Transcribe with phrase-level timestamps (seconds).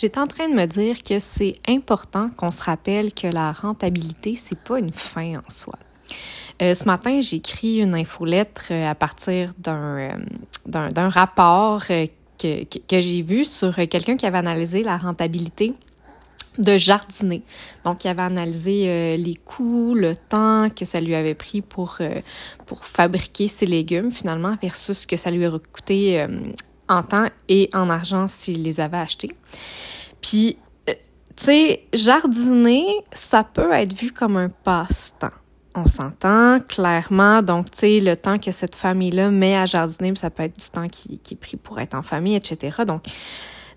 [0.00, 4.34] J'étais en train de me dire que c'est important qu'on se rappelle que la rentabilité,
[4.34, 5.74] c'est pas une fin en soi.
[6.62, 10.16] Euh, ce matin, j'ai écrit une infolettre euh, à partir d'un
[10.66, 15.74] d'un rapport que, que, j'ai vu sur quelqu'un qui avait analysé la rentabilité
[16.58, 17.42] de jardiner.
[17.84, 21.96] Donc, il avait analysé euh, les coûts, le temps que ça lui avait pris pour,
[22.00, 22.20] euh,
[22.66, 26.28] pour fabriquer ses légumes, finalement, versus ce que ça lui aurait coûté euh,
[26.90, 29.34] en temps et en argent s'il les avait achetés.
[30.20, 30.94] Puis, tu
[31.36, 35.28] sais, jardiner, ça peut être vu comme un passe-temps.
[35.74, 37.42] On s'entend clairement.
[37.42, 40.68] Donc, tu sais, le temps que cette famille-là met à jardiner, ça peut être du
[40.68, 42.82] temps qui, qui est pris pour être en famille, etc.
[42.86, 43.04] Donc,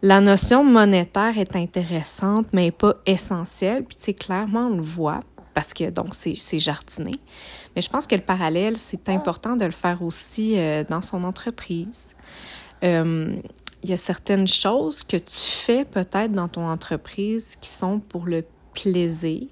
[0.01, 3.85] la notion monétaire est intéressante, mais pas essentielle.
[3.85, 5.21] Puis, tu sais, clairement, on le voit
[5.53, 7.15] parce que, donc, c'est jardiner.
[7.75, 11.23] Mais je pense que le parallèle, c'est important de le faire aussi euh, dans son
[11.23, 12.15] entreprise.
[12.83, 13.35] Euh,
[13.83, 18.25] il y a certaines choses que tu fais peut-être dans ton entreprise qui sont pour
[18.25, 19.47] le plaisir,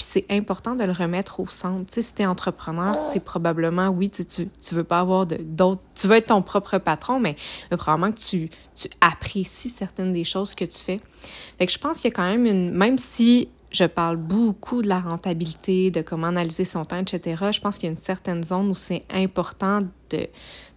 [0.00, 1.84] puis c'est important de le remettre au centre.
[1.84, 5.82] Tu sais, si tu es entrepreneur, c'est probablement, oui, tu, tu, veux pas avoir d'autres...
[5.94, 7.36] Tu veux être ton propre patron, mais,
[7.70, 11.00] probablement que tu, tu apprécies certaines des choses que tu fais.
[11.58, 12.70] Fait que je pense qu'il y a quand même une...
[12.70, 17.44] Même si je parle beaucoup de la rentabilité, de comment analyser son temps, etc.
[17.52, 19.80] Je pense qu'il y a une certaine zone où c'est important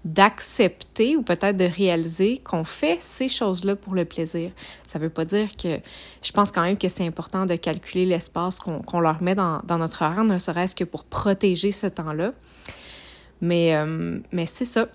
[0.06, 4.52] d'accepter ou peut-être de réaliser qu'on fait ces choses-là pour le plaisir.
[4.86, 5.80] Ça veut pas dire que
[6.22, 9.80] je pense quand même que c'est important de calculer l'espace qu'on leur met dans, dans
[9.80, 12.34] notre horaire, ne serait-ce que pour protéger ce temps-là.
[13.42, 14.88] Mais, euh, mais c'est ça.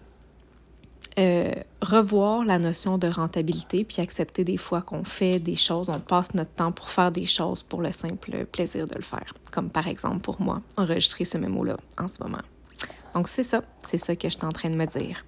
[1.19, 1.51] Euh,
[1.89, 6.35] revoir la notion de rentabilité, puis accepter des fois qu'on fait des choses, on passe
[6.35, 9.35] notre temps pour faire des choses pour le simple plaisir de le faire.
[9.51, 12.43] Comme par exemple pour moi, enregistrer ce mémo-là en ce moment.
[13.15, 15.25] Donc c'est ça, c'est ça que je suis en train de me dire.